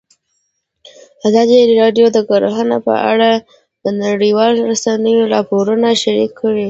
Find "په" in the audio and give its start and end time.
2.87-2.93